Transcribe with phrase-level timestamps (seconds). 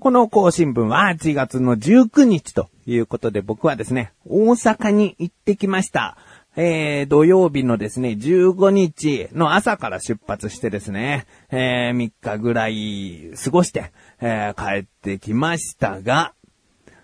[0.00, 6.16] この更新分は8月の19日ということで僕はですね、大阪に行ってきました。
[6.56, 13.92] えー、土曜日のですね、15日の朝から出発してですね、えー、3日ぐらい過ごして、
[14.22, 16.32] えー、帰ってきましたが、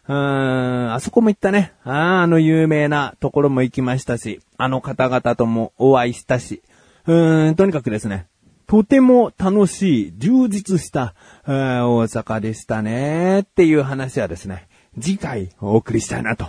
[0.08, 1.74] うーん、あそこも行ったね。
[1.84, 6.62] ああの有名なところも行きましたし、あの方々ともお会いしたし、
[7.06, 8.26] うーん、とにかくですね、
[8.66, 11.14] とても楽しい、充実した、
[11.46, 14.68] 大阪でしたね、っていう話はですね、
[15.00, 16.46] 次回お送りしたいなと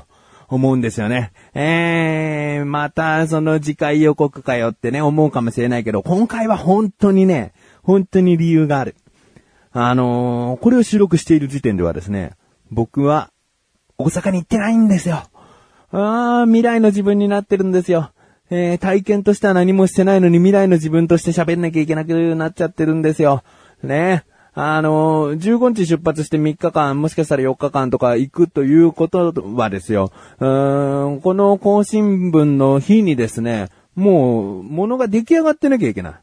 [0.49, 1.31] 思うんですよね。
[1.53, 7.53] えー、またその次回予告かよってね、思うかもしれないけど、今回は本当にね、
[7.83, 8.95] 本当に理由がある。
[9.71, 12.31] あのー、これを収録している時点ではですね、
[12.71, 13.31] 僕は
[13.99, 15.23] 大阪に行ってないんですよ。
[15.91, 18.11] あー、未来の自分になってるんですよ。
[18.49, 23.43] えー、体験としては何もしてないのに未来の自分として喋んなきゃいけなくなっちゃってるんですよ。
[23.83, 24.23] ね。
[24.53, 30.11] あのー、15日出発して3日間、もしかしたら4日間とか行くということはですよ。
[30.39, 36.13] うーん、この更新分の日にですね、もう、物が出来上がってなきゃいけない。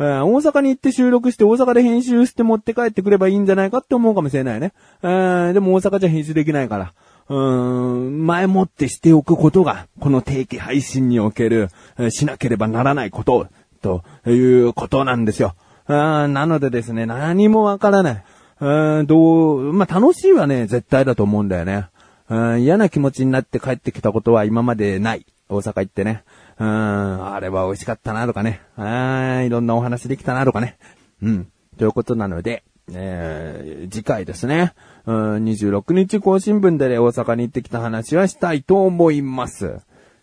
[0.00, 4.72] えー、大阪に行って収録して大阪で編集して持って帰ってくればいいんじゃないかって思うかもしれないね。
[5.02, 6.92] えー、でも大阪じゃ編集できないから。
[7.28, 11.70] うーん、前もってしておくことが、この定期配信における、
[12.10, 13.48] しなければならないこと、
[13.80, 15.54] ということなんですよ。
[15.86, 18.24] なのでですね、何もわからない。
[18.60, 21.88] うんどう、まあ、楽しいはね、絶対だと思うんだよね。
[22.28, 25.26] うん嫌な気持ちになって帰ってきたことは今までない。
[25.48, 26.24] 大阪行ってね。
[26.58, 28.62] うん、あれは美味しかったなとかね。
[28.76, 30.78] あいろんなお話できたなとかね。
[31.22, 31.48] うん。
[31.76, 32.62] ということなので、
[32.92, 34.74] えー、次回ですね。
[35.06, 39.80] うん、26日更新分で大阪に行ってきた話はしたいと思います。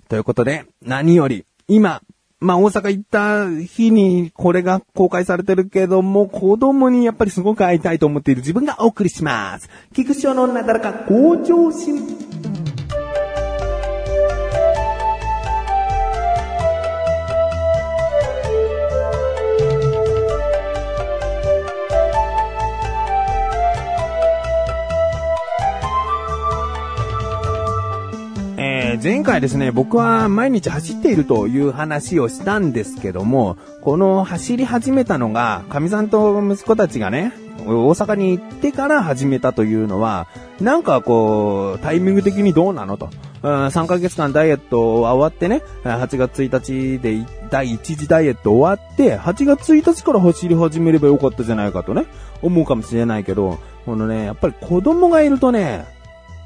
[0.10, 2.02] ということで、何より、今、
[2.40, 9.70] まあ、大阪行った日にこれが公開されてるけども、子供にやっぱりすごく会いたいと思っている自分がお送りします。
[9.94, 12.31] 菊池のなだらか向上心。
[29.04, 37.34] 前回ですね、僕は毎日走っているという話をしたんですけども、この走り始めたのが、神さんと息子たちがね、
[37.66, 40.28] 大阪に行ってから始めたというのは、
[40.60, 43.10] なんかこう、タイミング的にどうなのと。
[43.42, 52.06] 3ヶ月間ダイエットは終わってね、8月1日で第1次ダイエット終わって、8月1日から走り始めればよかったじゃないかとね、
[52.44, 53.58] 思うかもしれないけど、
[53.88, 55.88] このね、やっぱり子供がいるとね、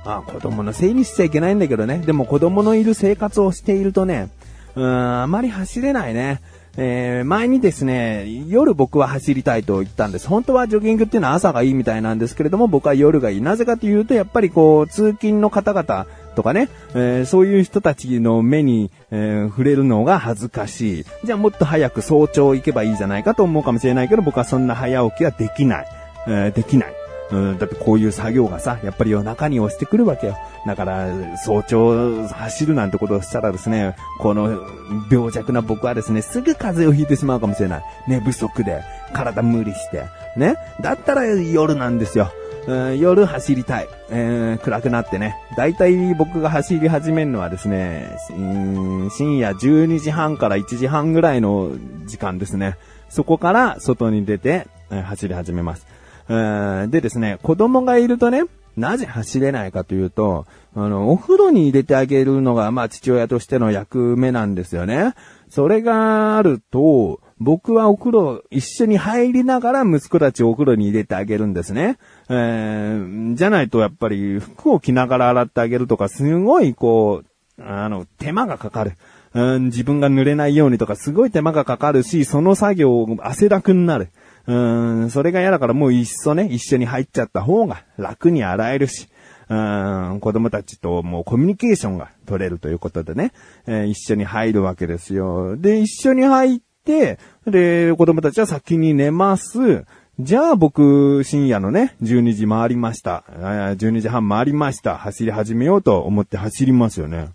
[0.05, 1.97] あ子供のせいにしちゃいけないんだけどね。
[1.97, 4.29] でも子供のいる生活をしているとね、
[4.75, 6.41] うーん、あまり走れないね。
[6.77, 10.27] えー、前にですね、夜僕は走りたいと言ったんです。
[10.27, 13.41] 本当はジョギングっていうのは朝がいいみたいなんですけれども、僕は夜がいい。
[13.41, 16.05] なぜかというと、やっぱりこう、通勤の方々
[16.35, 21.05] とかね、えー、そういう人たちの目に、えー、触れるのが恥ずかしい。
[21.23, 25.87] じゃあもっと早く早朝行けばいいじゃないかと思うかもしれないけど、僕はそんな早起きはできない。
[26.27, 27.04] え、できない。
[27.31, 30.37] うん、だってこういう作業がさ、やっぱり夜中に押してくるわけよ。
[30.65, 34.61] だから、早朝走るなんてことをしたらですね、この
[35.09, 37.83] 病弱な僕はですね、すぐ風邪をひいてしまうかもしれない。
[38.07, 40.05] 寝不足で、体無理して。
[40.37, 40.55] ね。
[40.81, 42.31] だったら夜なんですよ。
[42.67, 43.87] うん、夜走りたい。
[44.09, 45.35] えー、暗くなってね。
[45.55, 51.71] だいたい僕が走り始めるのはですね、深夜12時半から1時半ぐらいの
[52.05, 52.77] 時間ですね。
[53.09, 55.85] そこから外に出て、えー、走り始めます。
[56.27, 58.43] でですね、子供がいるとね、
[58.77, 65.13] なぜ走れないかというと、あの、お風呂に入れてあげるのが、まあ、父親としての役目なんですよね。
[65.49, 71.97] それがあると、僕はお風呂一緒に入りながら息子たちをお風呂に入れてあげるんですね。
[72.29, 77.23] えー、じゃないとやっぱり服を着ながら洗ってあげるとか、すごいこ
[77.57, 78.93] う、あの、手間がかかる。
[79.33, 84.09] うん、自分が濡れないようにとかすごい手間がかかるし、その作業汗だくになる。
[84.47, 89.07] うーん、それが嫌だからもういっそね、一緒に入っちゃった方が楽に洗えるし、
[89.49, 93.31] うん、子供たちともうコミュニケーションが取れるということでね、
[93.67, 95.55] えー、一緒に入るわけですよ。
[95.57, 99.85] で、一緒に入って、で、子供たちは先に寝ます。
[100.19, 103.25] じゃあ僕、深夜のね、12時回りました。
[103.29, 104.97] 12時半回りました。
[104.97, 107.29] 走り始めようと思って走りますよね。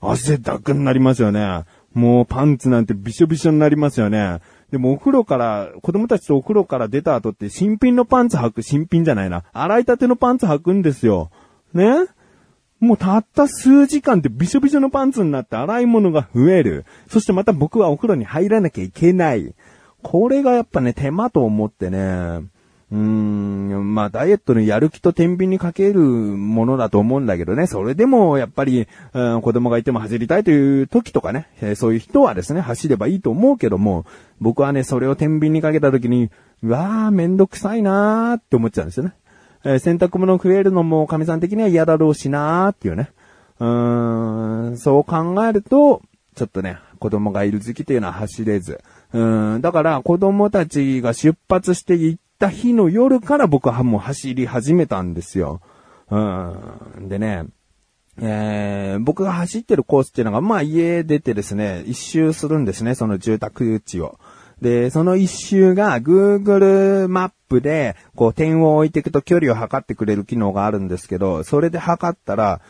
[0.00, 1.64] 汗だくになりますよね。
[1.94, 4.40] もうパンツなんてびしょびしょになりますよね。
[4.70, 9.44] でもお風呂から、子供たちとお風呂から出た後って新品のパンツ履く、新品じゃないな。
[9.52, 11.30] 洗いたてのパンツ履くんですよ。
[11.72, 12.06] ね？
[12.78, 16.84] もうたった数時間でびしょびしょのパンツになって洗い物が増える。
[17.08, 19.54] そしてまた僕はお風呂に入らなきゃいけない。
[20.02, 22.42] これがやっぱね、手間と思ってね、
[22.90, 34.06] うーん、まあ、ダイエットのやる気と天秤にかけるものだと思うんだけどね、それでも、やっぱり、うん、子供がいても走りたいという時とかね、えー、そういう人はですね、走ればいいと思うけども、
[34.40, 36.30] 僕はね、それを天秤にかけた時に、
[36.62, 39.12] うわー、めんどくさいなーって思っちゃうんですよね。
[39.64, 43.10] えー、洗濯物増えるのも神さん的には嫌だろうしなーっていうね。
[43.60, 46.00] うーん、そう考えると、
[46.34, 48.80] ちょっとね、子供がいる時期っていうのは走れず。
[49.12, 55.60] うん、だから子供たちが出発していった日の夜から僕はもう走り始めたんですよ。
[56.10, 57.08] うん。
[57.08, 57.44] でね、
[58.20, 64.18] えー、僕が走ってるコースっていうのが、まあ家出てですね、一周するんですね、その住宅地を。
[64.60, 72.60] で、その一周が Google マップで、こう点を置いていくと距離を測ってくれる機能があるんですけど、それで測ったら、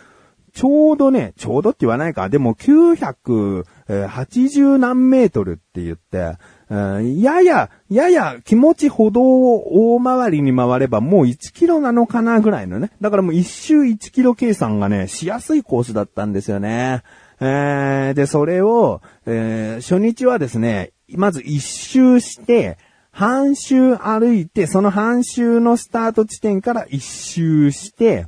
[0.52, 6.36] ちょうどね、ちょうどって言わないか、でも980何メートルって言って、
[6.70, 12.90] うん、やや、やや気持ち歩道を大回りに回ればもう1キロなのかなぐらいのね。
[13.00, 17.02] だからもう1周1キロ計算がね、しやすいコースだったんですよね。
[17.40, 22.76] えー、で、それを、えー、初日はですね、まず1周して、
[23.10, 28.26] 半周歩いて、その半周のスタート地点から1周して、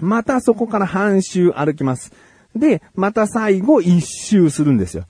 [0.00, 2.12] またそこから半周歩きます。
[2.56, 5.04] で、また最後1周するんですよ。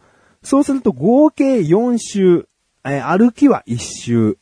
[0.49, 2.49] そうすると合計4周、
[2.83, 4.39] えー、歩きは1周、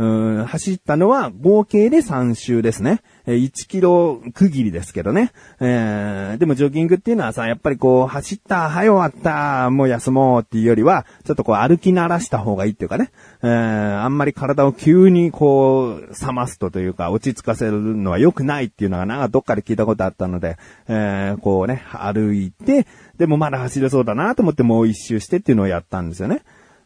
[0.00, 3.02] うん、走ったのは合計で3周ですね。
[3.26, 5.30] え1キロ区切りですけどね。
[5.60, 13.10] えー、でもジョギングっていうのはさ、やっぱりこう、走った、はい終わった、もう休もうっていうよりは、ちょっとこう歩き慣らした方がいいっていうかね。
[13.42, 20.56] えー、あんまり体を急にこう、冷ますとというか、落ち着かせるのは良くないっていうのがなんかどっかで聞いたことあったので、
[20.88, 22.86] えー、こうね、歩いて、
[23.18, 26.40] でもまだ走れそうだなと思ってもう一周してっていうのをやったんですよね。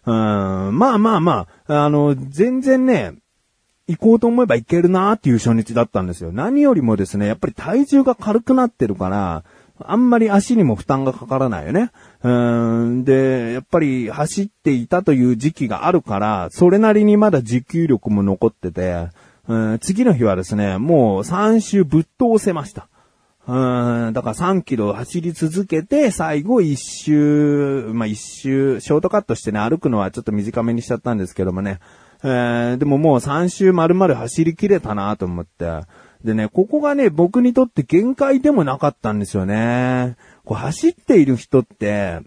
[0.07, 3.15] うん、まあまあまあ、あの、全然ね、
[3.87, 6.33] 行こうと思えば行けるなーっていう初日だったんですよ。
[6.33, 9.45] 何よりもですね、やっぱり体重が軽くなってるから、
[9.79, 11.91] あんまり足にも負担がかからないよね。
[12.23, 13.05] うん。
[13.05, 19.09] で、やっぱり走っていたという時期があるから、それなりにまだ持久力も残ってて、
[19.47, 22.89] うん次の日はですね、もう3周ぶっ通せました。
[23.47, 31.79] うん、だから3キロ走り続けて、最後1周、まあ1周、ショートカットしてね、歩くのはちょっと短めにしちゃったんですけどもね、
[32.23, 35.83] えー、でももう3周丸々走り切れたなと思って。
[36.25, 40.17] でね、ここがね、僕にとって限界でもなかったんですよね。
[40.47, 42.21] こう走っている人って、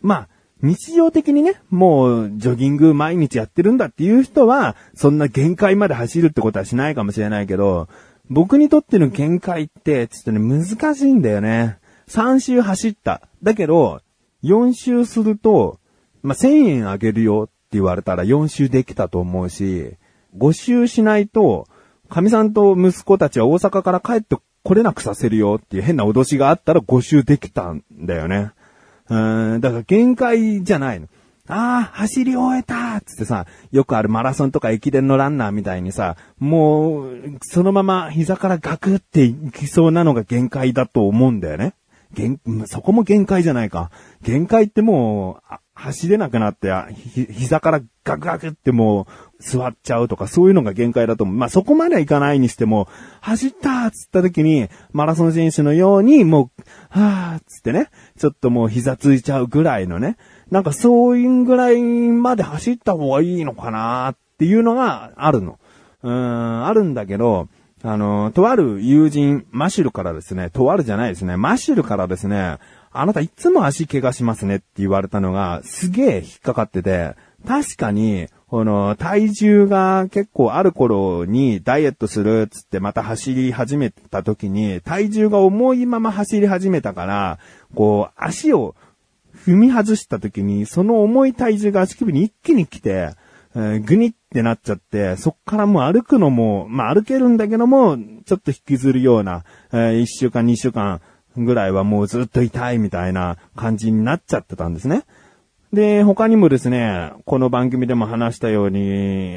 [0.00, 0.28] まあ、
[0.62, 7.88] 日常的にね、もうジョギング毎日やってるんだっていう人は、そんな限界まで走るってことはしないかもしれないけど、
[8.28, 11.78] 僕にとっての限界って、ちょっとね、難しいんだよね。
[12.08, 13.22] 3周走った。
[13.42, 14.00] だけど、
[14.42, 15.78] 4周すると、
[16.22, 19.94] まあ、1000円あげるよって言われたら4周できたと思うし、
[20.36, 21.68] 5周しないと、
[22.08, 28.52] 神さんと息子たちは大阪から帰って来れなくさせるよっていう変な脅しがあったら5周できたんだよね。
[29.08, 31.06] うん、だから限界じゃないの。
[31.48, 41.74] ああ、走り終えたつってさ、よくあるマラソンとか駅伝のランナーみたいにさ、もう、そのまま膝からガクっていきそうなのが限界だと思うんだよね。
[42.12, 43.90] 限、そこも限界じゃないか。
[44.22, 46.72] 限界ってもう、走れなくなって、
[47.30, 49.06] 膝からガクガクっても
[49.38, 51.36] う座っちゃうとかそういうのが限界だと思う。
[51.36, 52.88] まあ、そこまではいかないにしても、
[53.20, 60.16] 走ったっつった時に、マラソン選手のようにもう、はーっつってね、ちょっともう膝ついちゃうぐらいのね、
[60.50, 65.58] なんかそういうぐらいまで走った方がいいのかなっていうのがあるの。
[66.02, 67.48] うーん、あるんだけど、
[67.82, 72.58] あの、とある友人、マシュルからですね、とあるじゃないですね、マシュルからですね、
[72.92, 77.14] あなたいつも足怪我しますねって言われたのが、すげえ引っかかってて、
[77.46, 87.38] 確かに、この、体重が結構ある頃にダイエットするっつってまた走り始めた時に、体重が重いまま走り始めたから、
[87.74, 88.74] こう、足を
[89.46, 93.14] 踏み外した時に、その重い体重が足首に一気に来て、
[93.54, 101.00] えー、ぐにってなっちゃって、そっからもう歩くのも、まあ歩けるんだけども、ちょっと引きずるような、えー、1週間2週間、
[101.44, 105.04] ぐらいはもうずっと痛いみたいな感じになっちゃってたんですね。
[105.72, 109.36] で、他にもですね、この番組でも話したように、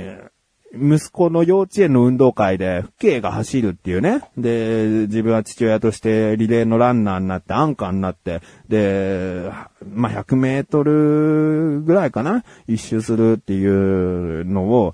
[0.73, 4.21] 息子の幼稚園の運動会で、父兄が走るっていうね。
[4.37, 9.49] で、自分は父親としてリレーのランナーになって、アンカーになって、で、
[9.91, 12.43] まあ、100メートルぐらいかな？
[12.67, 14.93] 一周するっていうのを、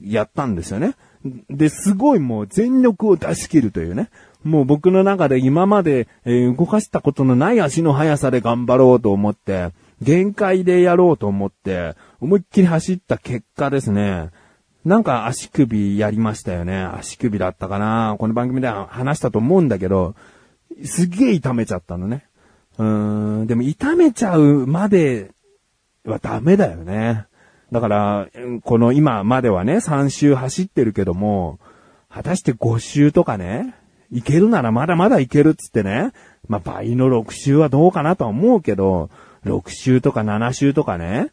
[0.00, 0.94] やったんですよね。
[1.50, 4.10] で、すごいもう全力を出し切るというね。
[4.42, 14.30] もう僕の中で今まで、え、動かしたことのない足の速さで頑張ろうと思って、限界でやろうと思って、思いっきり走った結果ですね、
[14.84, 16.82] なんか足首やりましたよね。
[16.82, 18.16] 足首だったかな。
[18.18, 20.16] この番組では話したと思うんだけど、
[20.84, 22.26] すげえ痛めちゃったのね。
[22.78, 25.30] うーん、でも痛めちゃうまで
[26.04, 27.26] はダメだよね。
[27.70, 28.28] だから、
[28.64, 31.60] この今まではね、3周走ってるけども、
[32.10, 33.76] 果たして5周とかね、
[34.10, 36.12] いけるならまだまだいけるっつってね、
[36.48, 39.10] まあ倍の6周はどうかなとは思うけど、
[39.44, 41.30] 6周とか7周とかね、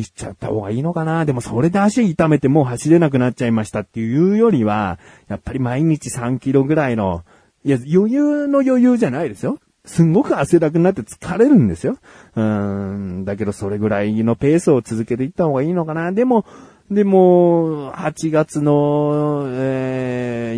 [0.00, 4.98] 行っちゃった方がいいのかなでもそれで足痛めてもう走れなくなっちゃいましたっていうよりは、
[5.28, 7.24] やっぱり毎日3キロぐらいの、
[7.64, 9.58] いや、余裕の余裕じゃないですよ。
[9.84, 11.96] すんごく汗だくになって疲れるんですよ。
[12.34, 13.24] うーん。
[13.24, 16.12] だけどそれぐらいのペースを続けていった方がいいのかな。
[16.12, 16.44] でも、
[16.90, 20.05] でも、8月の、えー、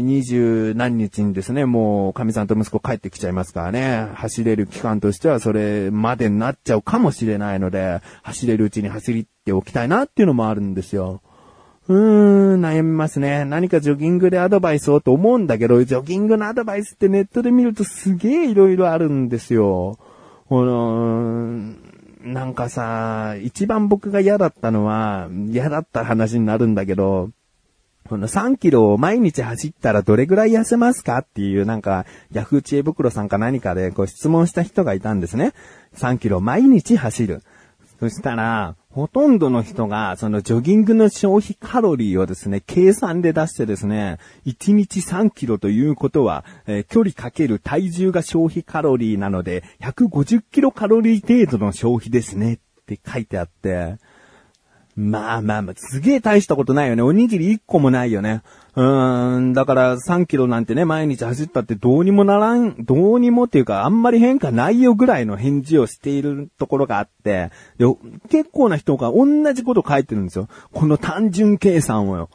[0.01, 4.09] 20何日にですね、もう、神さんと息子帰ってきちゃいますからね。
[4.15, 11.21] 走れる期間としてはそれまでになっちゃうかもしれないので、走れるうちに走っておきたいなっていうのもあるんですよ。
[11.89, 13.45] うーん、悩みますね。
[13.47, 19.99] 何かジョギングでアドバイスをと思うんだけど、ジョギングのアドバイスってネットで見るとすげえ色々あるんですよ。
[20.49, 21.73] この、
[22.23, 27.31] なんかさ、一番僕が嫌だったのは、嫌だった話になるんだけど、
[28.09, 35.53] この3キロを毎日走ったらどれぐらい痩せますかっていうなんか、ヤフー知恵袋さんか何かでこう質問した人がいたんですね。
[35.97, 37.43] 3キロ毎日走る。
[38.01, 53.99] そしたら、ほとんどの人が、そのジョギングの消費カロリーをですね、計算で出してですね、1日3キロということは、えー距離かける体重が消費カロリーなので、150キロカロリー程度の消費ですねって書いてあって、
[54.99, 57.03] まあまあまあ、すげえ大したことないよね。
[57.03, 58.43] おにぎり1個もないよね。
[58.75, 67.87] うーん、だから3キロなんてね、毎日走ったってどうにもならん、どうにもっていうか、あんまり変化ないよぐらいの返事をしているところがあって、で
[68.29, 70.49] 結構な人が同じこと書いてるんですよ。
[70.73, 72.29] この単純計算をよ。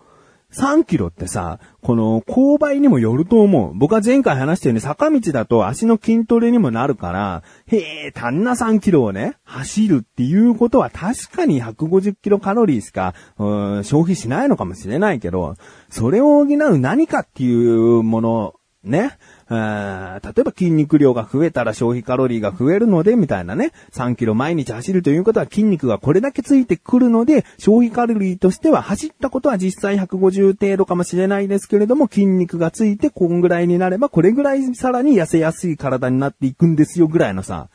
[0.54, 3.74] 3キロってさ、この勾配にもよると思う。
[3.76, 15.56] 僕は前回話したように坂道だと足の筋トレにもなるから、へえ、単な3キロをね、走るっていうことは確かに150キロカロリーしか、うん消費しないのかもしれないけど、
[15.90, 18.54] それを補う何かっていうもの、
[18.84, 19.18] ね。
[19.50, 23.72] 例えば筋肉量が増えたら消費カロリーが増えるので、みたいなね。
[23.94, 37.70] 3キロ毎日走るということは筋肉がこれだけついてくるので、消費カロリーとしては走ったことは実際150程度かもしれないですけれども、筋肉がついてこんぐらいになれば、これぐらいさらに痩せやすい体になっていくんですよ、ぐらいのさ。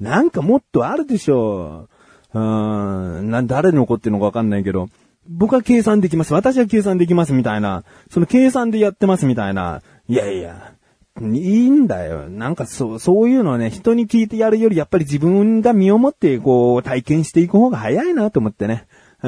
[0.00, 1.88] なんかもっとあるでしょ
[2.32, 2.38] う。
[2.38, 4.88] うーん、な、誰に怒ってるのかわかんないけど、
[5.28, 6.34] 僕は計算できます。
[6.34, 7.82] 私は計算できますみたいな。
[8.10, 9.82] その計算でやってますみたいな。
[10.08, 10.72] いやいや。
[11.20, 12.28] いいんだよ。
[12.28, 18.86] なんかそう、そういうのをね、人に聞いてやるより、やっぱり自分が身をもって、こう、体験していく方が早いなと思ってね。
[19.22, 19.26] え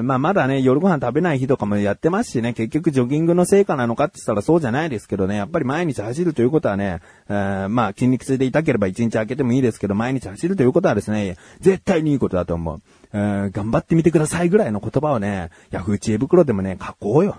[0.00, 12.80] ー、まあまだね、夜ご飯食べない日とかもやってますしね、結局ジョギングの成果なのかって言ったらそうじゃないですけどね、やっぱり毎日走るということはね、えー、まあ筋肉痛で痛ければ一日空けてもいいですけど、毎日走るということはですね、絶対にいいことだと思う。
[13.12, 17.36] えー、頑張ってみてくださいぐらいの言葉をね、ヤフー知恵袋でもね、書こうよ。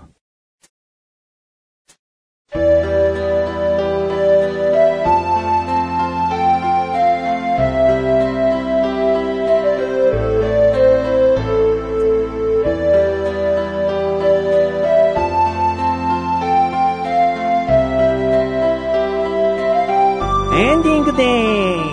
[2.56, 2.62] エン
[20.82, 21.84] ディングでー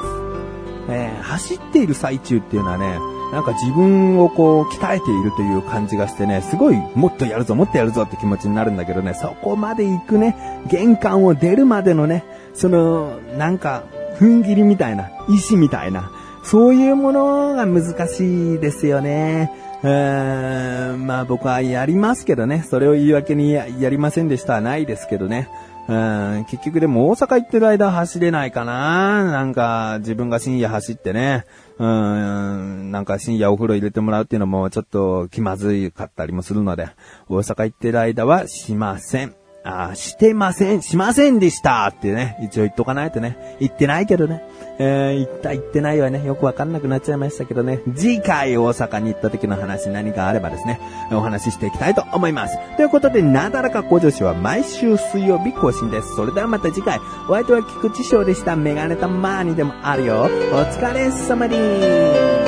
[0.00, 0.92] す。
[0.92, 2.98] え走っている最中っていうのはね、
[3.34, 12.24] なんか自分をこう鍛えているという感じがしてね、すごいもっとやるぞ、もっとやるぞって気持ちになるんだけどね、そこまで行くね、玄関を出るまでのね、
[12.54, 13.82] その、なんか、
[14.20, 16.12] 踏ん切りみたいな、意志みたいな、
[16.44, 19.50] そういうものが難しいですよね。
[19.82, 25.48] うーんまあ僕はやりますけどね、それを言い訳にやりませんでしたはないですけどね。
[25.88, 31.44] うん、結局でも大阪行ってる間走れないかななんか自分が深夜走ってね。
[31.76, 36.88] うん、なんか深夜お風呂入れてもらうっていうのもちょっと気まずいかったりもするので、
[37.28, 39.43] 大阪行ってる間はしません。
[39.66, 44.42] あーしてません、しませんでしたってね、一応言っとかないとね、言ってないけどね、
[44.78, 50.78] えー、言った言ってないはね、よくわかんなくなっちゃいましたけどね、次回大阪に行った時の話何かあればですね、
[51.12, 52.58] お話ししていきたいと思います。
[52.76, 56.14] ということで、なだらか向上心は毎週水曜日更新です。
[56.14, 58.56] それではまた次回、お相手は菊池翔でした。
[58.56, 60.24] メガネたまーにでもあるよ。
[60.24, 62.43] お疲れ様です。